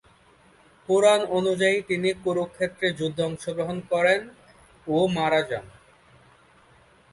পুরাণ 0.89 1.21
অনুযায়ী 1.37 1.77
তিনি 1.81 2.09
কুরুক্ষেত্র 2.23 2.81
যুদ্ধে 2.99 3.21
অংশগ্রহণ 3.23 3.77
করেন 3.91 4.21
ও 4.87 4.97
মারা 5.17 5.41
যান। 5.49 5.65